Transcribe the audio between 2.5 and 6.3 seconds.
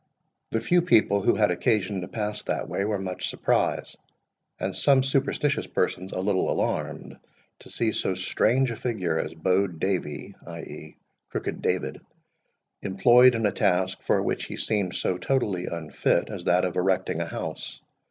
way were much surprised, and some superstitious persons a